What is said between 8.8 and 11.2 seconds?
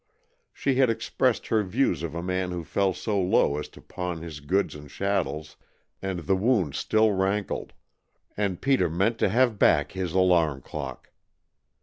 meant to have back his alarm clock.